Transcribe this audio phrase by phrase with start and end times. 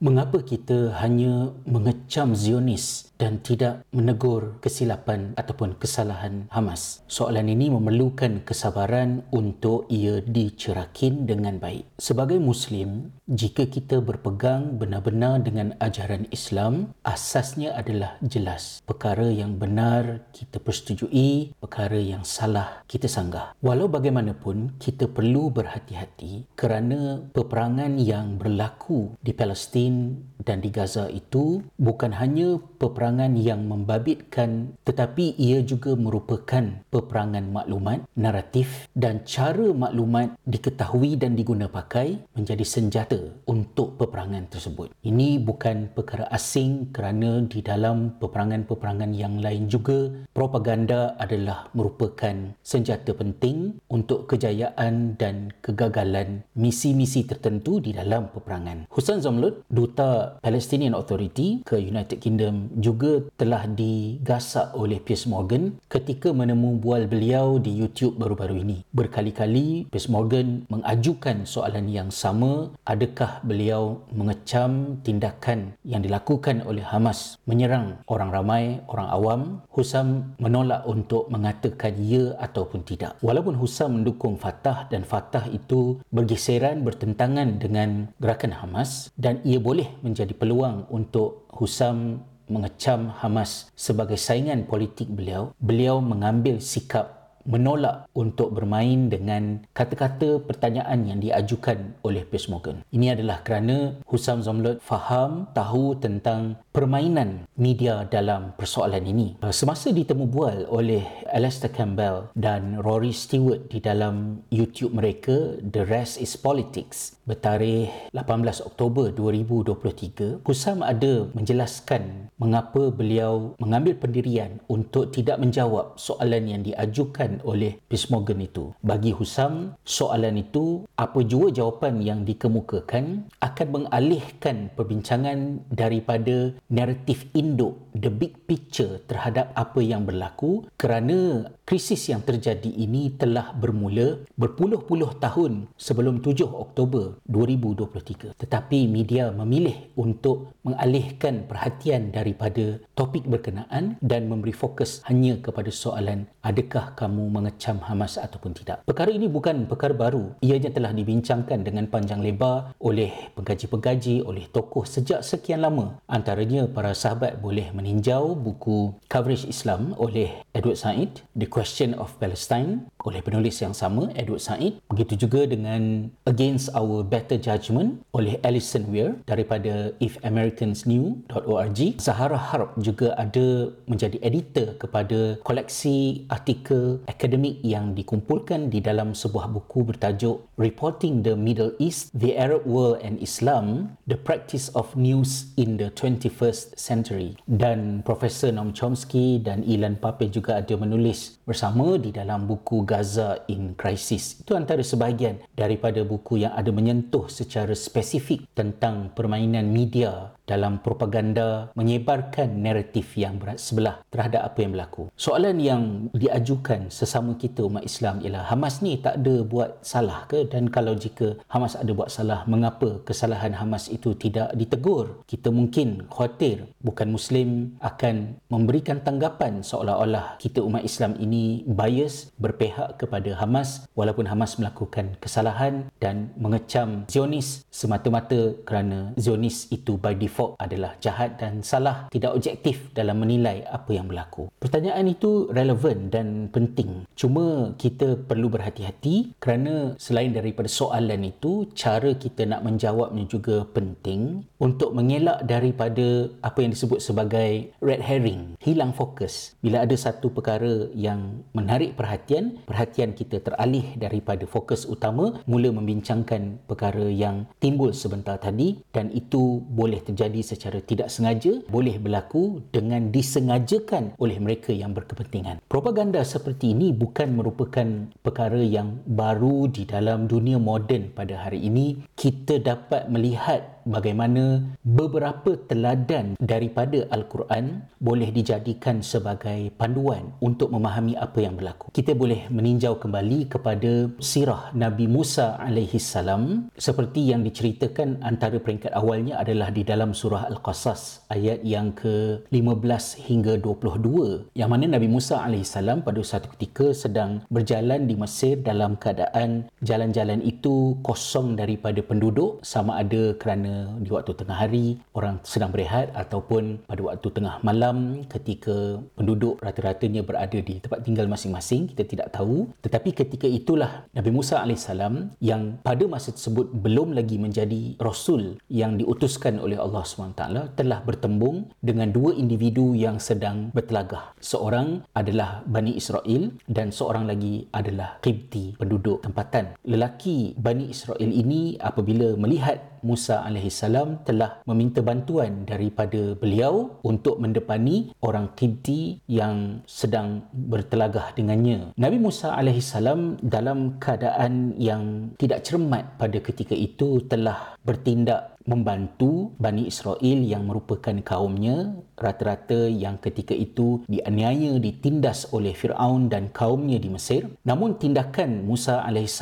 [0.00, 7.04] Mengapa kita hanya mengecam Zionis dan tidak menegur kesilapan ataupun kesalahan Hamas?
[7.04, 12.00] Soalan ini memerlukan kesabaran untuk ia dicerakin dengan baik.
[12.00, 18.82] Sebagai Muslim, jika kita berpegang benar-benar dengan ajaran Islam, asasnya adalah jelas.
[18.82, 23.54] Perkara yang benar kita persetujui, perkara yang salah kita sanggah.
[23.62, 31.62] Walau bagaimanapun, kita perlu berhati-hati kerana peperangan yang berlaku di Palestin dan di Gaza itu
[31.78, 40.34] bukan hanya peperangan yang membabitkan tetapi ia juga merupakan peperangan maklumat, naratif dan cara maklumat
[40.48, 44.92] diketahui dan diguna pakai menjadi senjata untuk peperangan tersebut.
[45.04, 53.12] Ini bukan perkara asing kerana di dalam peperangan-peperangan yang lain juga propaganda adalah merupakan senjata
[53.16, 58.86] penting untuk kejayaan dan kegagalan misi-misi tertentu di dalam peperangan.
[58.92, 66.30] Hussein Zamlud, duta Palestinian Authority ke United Kingdom juga telah digasak oleh Piers Morgan ketika
[66.30, 68.78] menemu bual beliau di YouTube baru-baru ini.
[68.94, 72.70] Berkali-kali Piers Morgan mengajukan soalan yang sama,
[73.10, 79.40] adakah beliau mengecam tindakan yang dilakukan oleh Hamas menyerang orang ramai, orang awam?
[79.74, 83.18] Husam menolak untuk mengatakan ya ataupun tidak.
[83.18, 89.90] Walaupun Husam mendukung Fatah dan Fatah itu bergeseran bertentangan dengan gerakan Hamas dan ia boleh
[90.06, 98.52] menjadi peluang untuk Husam mengecam Hamas sebagai saingan politik beliau, beliau mengambil sikap menolak untuk
[98.52, 102.84] bermain dengan kata-kata pertanyaan yang diajukan oleh Piers Morgan.
[102.92, 109.36] Ini adalah kerana Husam Zamlud faham, tahu tentang permainan media dalam persoalan ini.
[109.50, 116.22] Semasa ditemu bual oleh Alastair Campbell dan Rory Stewart di dalam YouTube mereka, The Rest
[116.22, 125.38] is Politics, bertarikh 18 Oktober 2023, Husam ada menjelaskan mengapa beliau mengambil pendirian untuk tidak
[125.38, 128.74] menjawab soalan yang diajukan oleh Piers Morgan itu.
[128.82, 137.78] Bagi Husam, soalan itu apa jua jawapan yang dikemukakan akan mengalihkan perbincangan daripada naratif induk,
[138.00, 145.20] the big picture terhadap apa yang berlaku kerana krisis yang terjadi ini telah bermula berpuluh-puluh
[145.20, 154.26] tahun sebelum 7 Oktober 2023 tetapi media memilih untuk mengalihkan perhatian daripada topik berkenaan dan
[154.26, 158.84] memberi fokus hanya kepada soalan adakah kamu mengecam Hamas ataupun tidak.
[158.84, 160.36] Perkara ini bukan perkara baru.
[160.40, 166.00] Ianya telah dibincangkan dengan panjang lebar oleh pengkaji-pengkaji, oleh tokoh sejak sekian lama.
[166.08, 172.86] Antaranya para sahabat boleh meninjau buku Coverage Islam oleh Edward Said, The Question of Palestine
[173.02, 174.78] oleh penulis yang sama Edward Said.
[174.86, 183.18] Begitu juga dengan Against Our Better Judgment oleh Alison Weir daripada ifamericans.new.org Zahara Harb juga
[183.18, 191.24] ada menjadi editor kepada koleksi artikel akademik yang dikumpulkan di dalam sebuah buku bertajuk Reporting
[191.24, 196.76] the Middle East, the Arab World and Islam, the Practice of News in the 21st
[196.76, 197.32] Century.
[197.48, 203.42] Dan Profesor Noam Chomsky dan Ilan Pape juga ada menulis bersama di dalam buku Gaza
[203.50, 204.38] in Crisis.
[204.38, 211.70] Itu antara sebahagian daripada buku yang ada menyentuh secara spesifik tentang permainan media dalam propaganda
[211.78, 215.06] menyebarkan naratif yang berat sebelah terhadap apa yang berlaku.
[215.14, 220.50] Soalan yang diajukan sesama kita umat Islam ialah Hamas ni tak ada buat salah ke
[220.50, 225.22] dan kalau jika Hamas ada buat salah mengapa kesalahan Hamas itu tidak ditegur?
[225.30, 232.98] Kita mungkin khawatir bukan Muslim akan memberikan tanggapan seolah-olah kita umat Islam ini bias berpihak
[232.98, 240.56] kepada Hamas walaupun Hamas melakukan kesalahan dan mengecam Zionis semata-mata kerana Zionis itu by default
[240.58, 244.50] adalah jahat dan salah, tidak objektif dalam menilai apa yang berlaku.
[244.58, 247.04] Pertanyaan itu relevan dan penting.
[247.14, 254.42] Cuma kita perlu berhati-hati kerana selain daripada soalan itu, cara kita nak menjawabnya juga penting
[254.58, 259.54] untuk mengelak daripada apa yang disebut sebagai red herring, hilang fokus.
[259.60, 266.62] Bila ada satu perkara yang menarik perhatian, perhatian kita teralih daripada fokus utama, mula membincangkan
[266.66, 273.12] perkara yang timbul sebentar tadi dan itu boleh terjadi secara tidak sengaja boleh berlaku dengan
[273.14, 275.62] disengajakan oleh mereka yang berkepentingan.
[275.70, 277.86] Propaganda seperti ini bukan merupakan
[278.20, 282.02] perkara yang baru di dalam dunia moden pada hari ini.
[282.14, 291.38] Kita dapat melihat bagaimana beberapa teladan daripada Al-Quran boleh dijadikan sebagai panduan untuk memahami apa
[291.40, 291.92] yang berlaku.
[291.92, 298.92] Kita boleh meninjau kembali kepada sirah Nabi Musa alaihi salam seperti yang diceritakan antara peringkat
[298.96, 305.40] awalnya adalah di dalam surah Al-Qasas ayat yang ke-15 hingga 22 yang mana Nabi Musa
[305.46, 312.60] AS pada satu ketika sedang berjalan di Mesir dalam keadaan jalan-jalan itu kosong daripada penduduk
[312.66, 313.69] sama ada kerana
[314.02, 320.22] di waktu tengah hari orang sedang berehat ataupun pada waktu tengah malam ketika penduduk rata-ratanya
[320.26, 322.70] berada di tempat tinggal masing-masing kita tidak tahu.
[322.84, 324.90] Tetapi ketika itulah Nabi Musa AS
[325.38, 331.70] yang pada masa tersebut belum lagi menjadi Rasul yang diutuskan oleh Allah SWT telah bertembung
[331.78, 334.34] dengan dua individu yang sedang bertelagah.
[334.42, 339.78] Seorang adalah Bani Israel dan seorang lagi adalah Qibti penduduk tempatan.
[339.86, 343.82] Lelaki Bani Israel ini apabila melihat Musa AS
[344.24, 351.96] telah meminta bantuan daripada beliau untuk mendepani orang Qibti yang sedang bertelagah dengannya.
[351.96, 352.96] Nabi Musa AS
[353.40, 361.16] dalam keadaan yang tidak cermat pada ketika itu telah bertindak membantu Bani Israel yang merupakan
[361.24, 368.68] kaumnya rata-rata yang ketika itu dianiaya ditindas oleh Firaun dan kaumnya di Mesir namun tindakan
[368.68, 369.40] Musa AS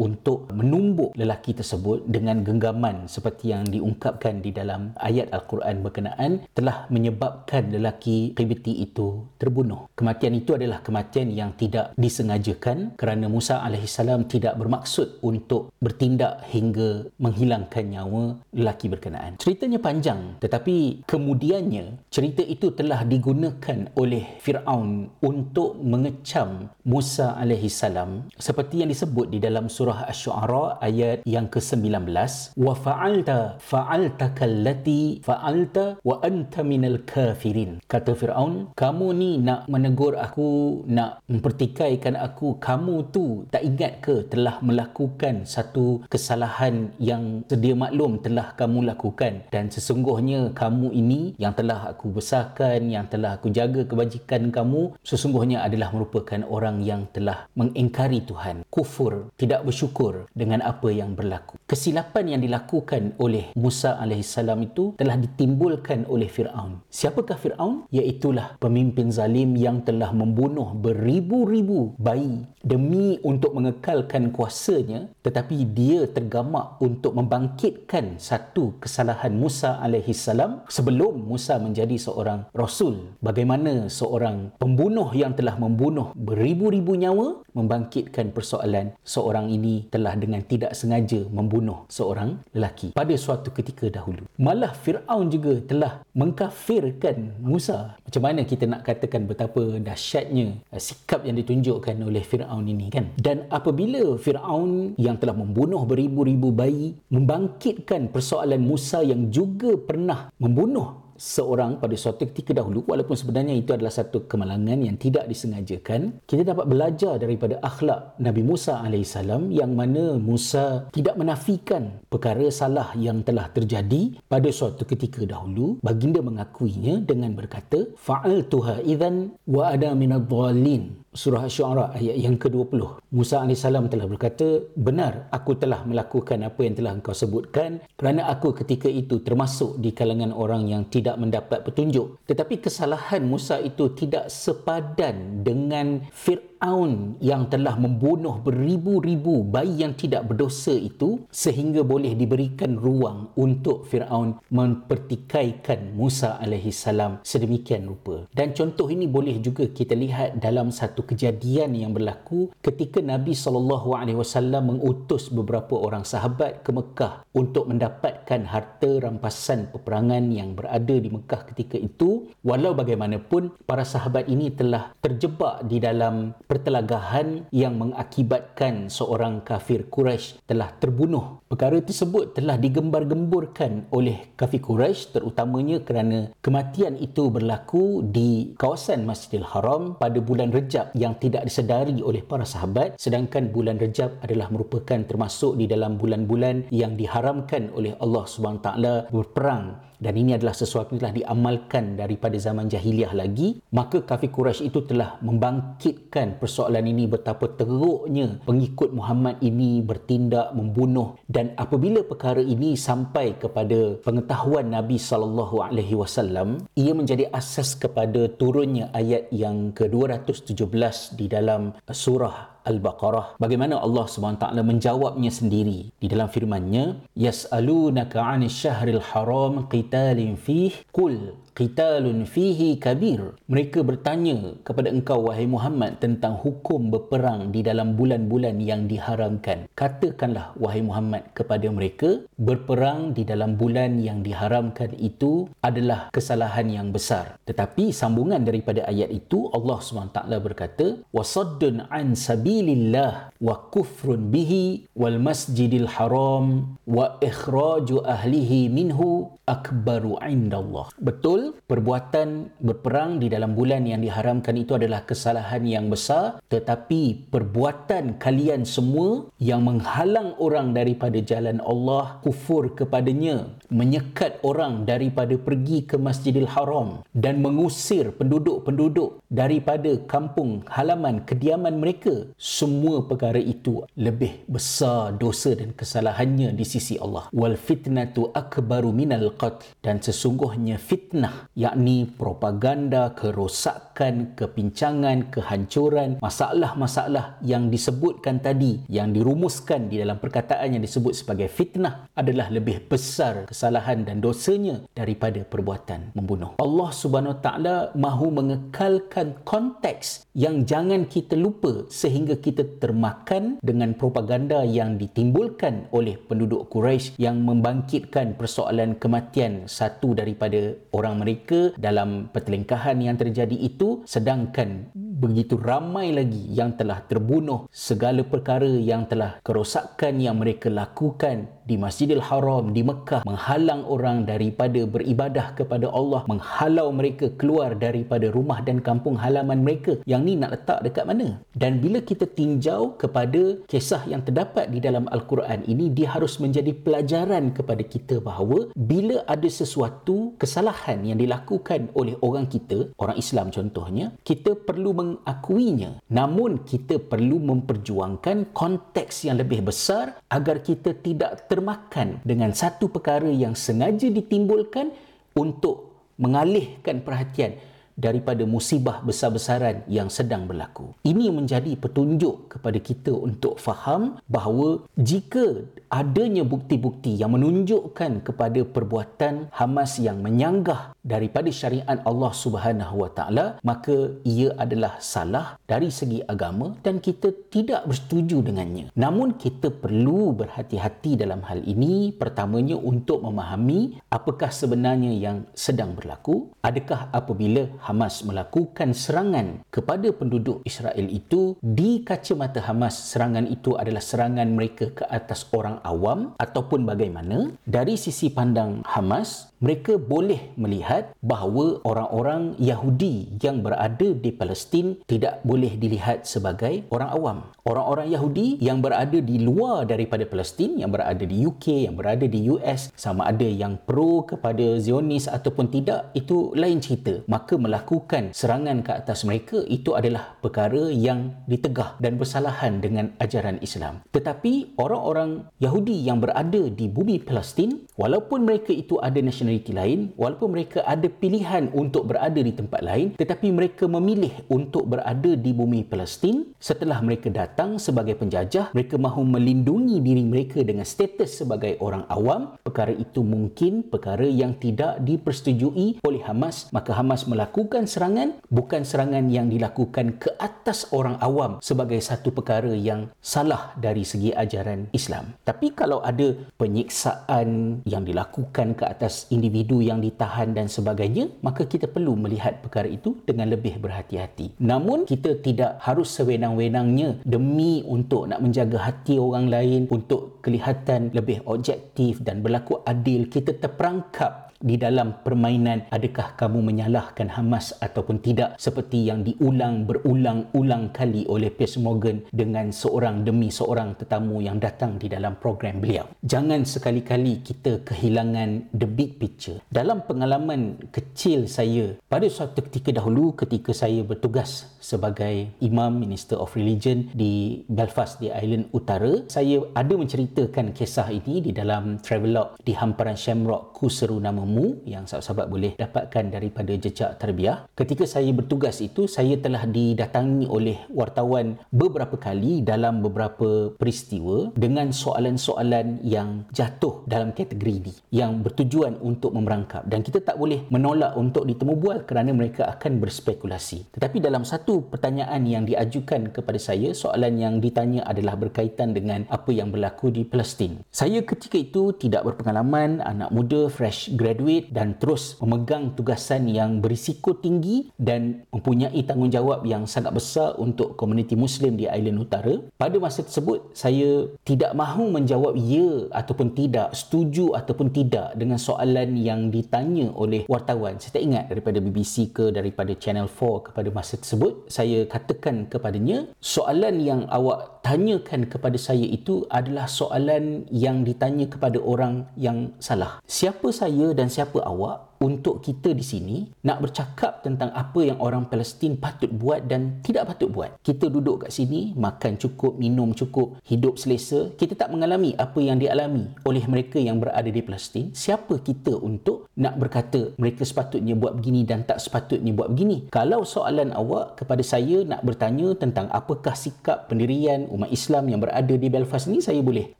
[0.00, 6.88] untuk menumbuk lelaki tersebut dengan genggaman seperti yang diungkapkan di dalam ayat Al-Quran berkenaan telah
[6.88, 14.00] menyebabkan lelaki Qibti itu terbunuh kematian itu adalah kematian yang tidak disengajakan kerana Musa AS
[14.30, 18.24] tidak bermaksud untuk bertindak hingga menghilangkan nyawa
[18.54, 19.36] lelaki berkenaan.
[19.38, 27.34] Ceritanya panjang tetapi kemudiannya cerita itu telah digunakan oleh Fir'aun untuk mengecam Musa
[27.66, 28.30] salam.
[28.38, 32.06] Seperti yang disebut di dalam surah Asy-Syu'ara ayat yang ke-19
[32.54, 37.82] wa fa'alta fa'alta kallati fa'alta wa anta minal kafirin.
[37.90, 42.62] Kata Fir'aun kamu ni nak menegur aku nak mempertikaikan aku.
[42.62, 49.50] Kamu tu tak ingat ke telah melakukan satu kesalahan yang sedia maklum telah kamu lakukan?
[49.50, 55.64] Dan sesungguhnya kamu ini yang telah aku besarkan yang telah aku jaga kebajikan kamu sesungguhnya
[55.64, 58.66] adalah merupakan orang yang telah mengingkari Tuhan.
[58.68, 61.56] Kufur tidak bersyukur dengan apa yang berlaku.
[61.64, 66.82] Kesilapan yang dilakukan oleh Musa AS itu telah ditimbulkan oleh Fir'aun.
[66.90, 67.86] Siapakah Fir'aun?
[67.94, 76.80] iaitulah pemimpin zalim yang telah membunuh beribu-ribu bayi demi untuk mengekalkan kuasanya tetapi dia tergamak
[76.80, 85.10] untuk membangkitkan satu kesalahan Musa alaihi salam sebelum Musa menjadi seorang rasul bagaimana seorang pembunuh
[85.12, 92.42] yang telah membunuh beribu-ribu nyawa membangkitkan persoalan seorang ini telah dengan tidak sengaja membunuh seorang
[92.50, 94.26] lelaki pada suatu ketika dahulu.
[94.36, 97.94] Malah Fir'aun juga telah mengkafirkan Musa.
[98.02, 103.14] Macam mana kita nak katakan betapa dahsyatnya uh, sikap yang ditunjukkan oleh Fir'aun ini kan?
[103.14, 111.03] Dan apabila Fir'aun yang telah membunuh beribu-ribu bayi membangkitkan persoalan Musa yang juga pernah membunuh
[111.16, 116.42] seorang pada suatu ketika dahulu walaupun sebenarnya itu adalah satu kemalangan yang tidak disengajakan kita
[116.54, 119.14] dapat belajar daripada akhlak Nabi Musa AS
[119.50, 125.78] yang mana Musa tidak menafikan perkara salah yang telah terjadi pada suatu ketika dahulu.
[125.80, 132.34] Baginda mengakuinya dengan berkata fa'al tuha idhan wa ada minad dhalin surah Asy-Syu'ara ayat yang
[132.34, 133.06] ke-20.
[133.14, 138.50] Musa AS telah berkata, "Benar, aku telah melakukan apa yang telah engkau sebutkan kerana aku
[138.58, 144.26] ketika itu termasuk di kalangan orang yang tidak mendapat petunjuk." Tetapi kesalahan Musa itu tidak
[144.26, 152.74] sepadan dengan Fir'aun yang telah membunuh beribu-ribu bayi yang tidak berdosa itu sehingga boleh diberikan
[152.74, 156.90] ruang untuk Fir'aun mempertikaikan Musa AS
[157.22, 158.26] sedemikian rupa.
[158.34, 160.74] Dan contoh ini boleh juga kita lihat dalam
[161.04, 168.90] kejadian yang berlaku ketika Nabi SAW mengutus beberapa orang sahabat ke Mekah untuk mendapatkan harta
[169.04, 172.32] rampasan peperangan yang berada di Mekah ketika itu.
[172.40, 180.46] Walau bagaimanapun, para sahabat ini telah terjebak di dalam pertelagahan yang mengakibatkan seorang kafir Quraisy
[180.48, 181.44] telah terbunuh.
[181.50, 189.46] Perkara tersebut telah digembar-gemburkan oleh kafir Quraisy terutamanya kerana kematian itu berlaku di kawasan Masjidil
[189.46, 195.02] Haram pada bulan Rejab yang tidak disedari oleh para sahabat sedangkan bulan Rejab adalah merupakan
[195.02, 198.68] termasuk di dalam bulan-bulan yang diharamkan oleh Allah SWT
[199.10, 203.60] berperang dan ini adalah sesuatu yang telah diamalkan daripada zaman jahiliah lagi.
[203.74, 211.18] Maka kafir Quraisy itu telah membangkitkan persoalan ini betapa teruknya pengikut Muhammad ini bertindak membunuh.
[211.26, 218.30] Dan apabila perkara ini sampai kepada pengetahuan Nabi sallallahu alaihi wasallam ia menjadi asas kepada
[218.30, 223.36] turunnya ayat yang ke-217 di dalam surah Al-Baqarah.
[223.36, 231.36] Bagaimana Allah SWT menjawabnya sendiri di dalam firman-Nya yas'alunaka 'anil syahril haram qitalin fih qul
[231.54, 233.38] qitalun fihi kabir.
[233.46, 239.70] Mereka bertanya kepada engkau wahai Muhammad tentang hukum berperang di dalam bulan-bulan yang diharamkan.
[239.78, 246.88] Katakanlah wahai Muhammad kepada mereka berperang di dalam bulan yang diharamkan itu adalah kesalahan yang
[246.90, 247.38] besar.
[247.46, 255.22] Tetapi sambungan daripada ayat itu Allah SWT berkata wasaddun an sabilillah wa kufrun bihi wal
[255.22, 260.88] masjidil haram wa ikhraju ahlihi minhu akbaru indallah.
[260.96, 268.16] Betul, perbuatan berperang di dalam bulan yang diharamkan itu adalah kesalahan yang besar, tetapi perbuatan
[268.16, 276.00] kalian semua yang menghalang orang daripada jalan Allah, kufur kepadanya, menyekat orang daripada pergi ke
[276.00, 285.12] Masjidil Haram dan mengusir penduduk-penduduk daripada kampung halaman kediaman mereka, semua perkara itu lebih besar
[285.18, 287.28] dosa dan kesalahannya di sisi Allah.
[287.34, 297.68] Wal fitnatu akbaru minal qatl dan sesungguhnya fitnah yakni propaganda kerosakan kepincangan kehancuran masalah-masalah yang
[297.68, 304.06] disebutkan tadi yang dirumuskan di dalam perkataan yang disebut sebagai fitnah adalah lebih besar kesalahan
[304.06, 306.54] dan dosanya daripada perbuatan membunuh.
[306.62, 314.66] Allah Subhanahu taala mahu mengekalkan konteks yang jangan kita lupa sehingga kita termakan dengan propaganda
[314.66, 319.23] yang ditimbulkan oleh penduduk Quraisy yang membangkitkan persoalan kematian
[319.64, 327.00] satu daripada orang mereka dalam pertelingkahan yang terjadi itu sedangkan begitu ramai lagi yang telah
[327.06, 333.88] terbunuh segala perkara yang telah kerosakan yang mereka lakukan di Masjidil Haram di Mekah menghalang
[333.88, 340.28] orang daripada beribadah kepada Allah menghalau mereka keluar daripada rumah dan kampung halaman mereka yang
[340.28, 341.40] ni nak letak dekat mana.
[341.56, 346.76] Dan bila kita tinjau kepada kisah yang terdapat di dalam Al-Quran ini dia harus menjadi
[346.76, 353.48] pelajaran kepada kita bahawa bila ada sesuatu kesalahan yang dilakukan oleh orang kita orang Islam
[353.48, 356.04] contohnya kita perlu mengakuinya.
[356.12, 363.30] Namun kita perlu memperjuangkan konteks yang lebih besar agar kita tidak termakan dengan satu perkara
[363.30, 364.90] yang sengaja ditimbulkan
[365.38, 367.54] untuk mengalihkan perhatian
[367.94, 370.98] daripada musibah besar-besaran yang sedang berlaku.
[371.06, 379.54] Ini menjadi petunjuk kepada kita untuk faham bahawa jika adanya bukti-bukti yang menunjukkan kepada perbuatan
[379.54, 386.24] Hamas yang menyanggah daripada syariat Allah Subhanahu Wa Taala maka ia adalah salah dari segi
[386.24, 388.88] agama dan kita tidak bersetuju dengannya.
[388.96, 396.48] Namun kita perlu berhati-hati dalam hal ini pertamanya untuk memahami apakah sebenarnya yang sedang berlaku.
[396.64, 404.00] Adakah apabila Hamas melakukan serangan kepada penduduk Israel itu di kacamata Hamas serangan itu adalah
[404.00, 410.93] serangan mereka ke atas orang awam ataupun bagaimana dari sisi pandang Hamas mereka boleh melihat
[411.22, 417.38] bahawa orang-orang Yahudi yang berada di Palestin tidak boleh dilihat sebagai orang awam.
[417.64, 422.44] Orang-orang Yahudi yang berada di luar daripada Palestin, yang berada di UK, yang berada di
[422.52, 427.24] US, sama ada yang pro kepada Zionis ataupun tidak, itu lain cerita.
[427.24, 433.56] Maka melakukan serangan ke atas mereka, itu adalah perkara yang ditegah dan bersalahan dengan ajaran
[433.64, 434.04] Islam.
[434.12, 440.00] Tetapi orang-orang Yahudi yang berada di bumi Palestin, walaupun mereka itu ada nasional nationality lain
[440.16, 445.50] walaupun mereka ada pilihan untuk berada di tempat lain tetapi mereka memilih untuk berada di
[445.50, 446.52] bumi Palestin.
[446.60, 452.56] Setelah mereka datang sebagai penjajah mereka mahu melindungi diri mereka dengan status sebagai orang awam.
[452.60, 456.68] Perkara itu mungkin perkara yang tidak dipersetujui oleh Hamas.
[456.70, 462.72] Maka Hamas melakukan serangan bukan serangan yang dilakukan ke atas orang awam sebagai satu perkara
[462.72, 465.36] yang salah dari segi ajaran Islam.
[465.42, 471.86] Tapi kalau ada penyiksaan yang dilakukan ke atas individu yang ditahan dan sebagainya, maka kita
[471.86, 474.58] perlu melihat perkara itu dengan lebih berhati-hati.
[474.58, 481.40] Namun, kita tidak harus sewenang-wenangnya demi untuk nak menjaga hati orang lain, untuk kelihatan lebih
[481.46, 488.56] objektif dan berlaku adil, kita terperangkap di dalam permainan adakah kamu menyalahkan Hamas ataupun tidak
[488.56, 494.96] seperti yang diulang berulang-ulang kali oleh Piers Morgan dengan seorang demi seorang tetamu yang datang
[494.96, 496.08] di dalam program beliau.
[496.24, 499.60] Jangan sekali-kali kita kehilangan the big picture.
[499.68, 506.56] Dalam pengalaman kecil saya pada suatu ketika dahulu ketika saya bertugas sebagai imam Minister of
[506.56, 512.72] Religion di Belfast di Island Utara, saya ada menceritakan kisah ini di dalam travelog di
[512.72, 517.66] hamparan Shamrock Ku Seru Namamu yang sahabat-sahabat boleh dapatkan daripada jejak terbiah.
[517.74, 524.94] Ketika saya bertugas itu, saya telah didatangi oleh wartawan beberapa kali dalam beberapa peristiwa dengan
[524.94, 531.18] soalan-soalan yang jatuh dalam kategori ini yang bertujuan untuk memerangkap dan kita tak boleh menolak
[531.18, 533.90] untuk ditemubual kerana mereka akan berspekulasi.
[533.90, 539.50] Tetapi dalam satu pertanyaan yang diajukan kepada saya, soalan yang ditanya adalah berkaitan dengan apa
[539.50, 540.86] yang berlaku di Palestin.
[540.94, 544.33] Saya ketika itu tidak berpengalaman, anak muda, fresh graduate
[544.70, 551.38] dan terus memegang tugasan yang berisiko tinggi dan mempunyai tanggungjawab yang sangat besar untuk komuniti
[551.38, 552.54] Muslim di Island Utara.
[552.74, 559.18] Pada masa tersebut, saya tidak mahu menjawab ya ataupun tidak, setuju ataupun tidak dengan soalan
[559.18, 560.98] yang ditanya oleh wartawan.
[560.98, 564.66] Saya tak ingat daripada BBC ke daripada Channel 4 kepada masa tersebut.
[564.70, 571.76] Saya katakan kepadanya, soalan yang awak tanyakan kepada saya itu adalah soalan yang ditanya kepada
[571.76, 573.20] orang yang salah.
[573.28, 578.48] Siapa saya dan siapa awak untuk kita di sini nak bercakap tentang apa yang orang
[578.48, 580.80] Palestin patut buat dan tidak patut buat.
[580.80, 584.50] Kita duduk kat sini, makan cukup, minum cukup, hidup selesa.
[584.56, 588.10] Kita tak mengalami apa yang dialami oleh mereka yang berada di Palestin.
[588.16, 593.12] Siapa kita untuk nak berkata mereka sepatutnya buat begini dan tak sepatutnya buat begini?
[593.12, 598.74] Kalau soalan awak kepada saya nak bertanya tentang apakah sikap pendirian umat Islam yang berada
[598.74, 599.94] di Belfast ni, saya boleh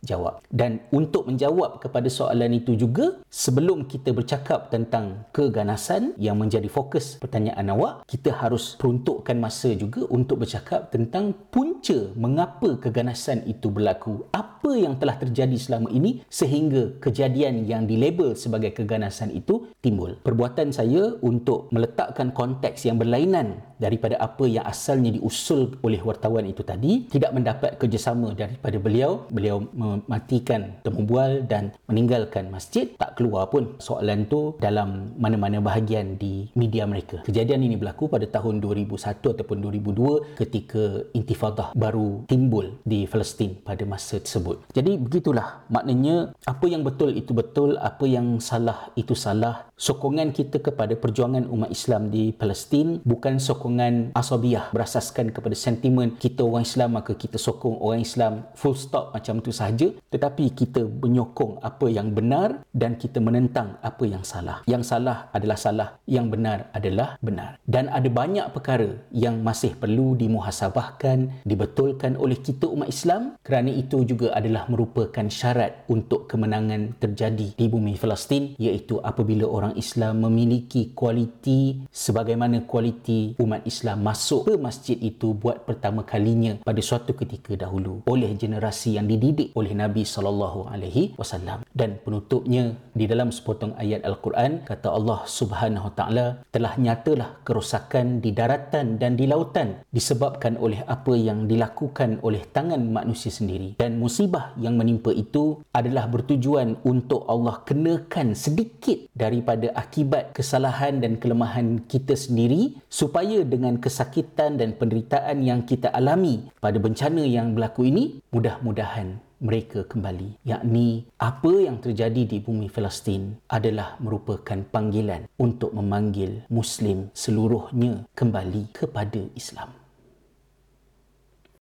[0.02, 0.42] jawab.
[0.48, 7.16] Dan untuk menjawab kepada soalan itu juga, sebelum kita bercakap tentang keganasan yang menjadi fokus
[7.18, 14.26] pertanyaan awak kita harus peruntukkan masa juga untuk bercakap tentang punca mengapa keganasan itu berlaku
[14.30, 20.16] apa yang telah terjadi selama ini sehingga kejadian yang dilabel sebagai keganasan itu timbul.
[20.24, 26.62] Perbuatan saya untuk meletakkan konteks yang berlainan daripada apa yang asalnya diusul oleh wartawan itu
[26.62, 29.26] tadi tidak mendapat kerjasama daripada beliau.
[29.28, 32.94] Beliau mematikan temu bual dan meninggalkan masjid.
[32.96, 37.22] Tak keluar pun soalan tu dalam mana-mana bahagian di media mereka.
[37.26, 43.82] Kejadian ini berlaku pada tahun 2001 ataupun 2002 ketika intifadah baru timbul di Palestin pada
[43.84, 44.64] masa tersebut.
[44.72, 50.62] Jadi begitulah maknanya apa yang betul itu betul apa yang salah itu salah sokongan kita
[50.62, 56.98] kepada perjuangan umat Islam di Palestin bukan sokongan asabiah berasaskan kepada sentimen kita orang Islam
[57.00, 59.88] maka kita sokong orang Islam full stop macam itu sahaja.
[60.10, 64.60] Tetapi kita menyokong apa yang benar dan kita menentang apa yang salah.
[64.68, 67.56] Yang salah adalah salah yang benar adalah benar.
[67.64, 73.40] Dan ada banyak perkara yang masih perlu dimuhasabahkan dibetulkan oleh kita umat Islam.
[73.40, 79.63] Kerana itu juga adalah merupakan syarat untuk kemenangan terjadi di bumi Palestin iaitu apabila orang
[79.64, 86.60] orang Islam memiliki kualiti sebagaimana kualiti umat Islam masuk ke masjid itu buat pertama kalinya
[86.60, 91.64] pada suatu ketika dahulu oleh generasi yang dididik oleh Nabi sallallahu alaihi wasallam.
[91.72, 98.30] Dan penutupnya di dalam sepotong ayat al-Quran kata Allah Subhanahu taala telah nyatalah kerosakan di
[98.30, 103.74] daratan dan di lautan disebabkan oleh apa yang dilakukan oleh tangan manusia sendiri.
[103.74, 111.18] Dan musibah yang menimpa itu adalah bertujuan untuk Allah kenakan sedikit daripada akibat kesalahan dan
[111.18, 117.90] kelemahan kita sendiri supaya dengan kesakitan dan penderitaan yang kita alami pada bencana yang berlaku
[117.90, 120.42] ini mudah-mudahan mereka kembali.
[120.46, 128.70] Yakni apa yang terjadi di bumi Palestin adalah merupakan panggilan untuk memanggil muslim seluruhnya kembali
[128.74, 129.83] kepada Islam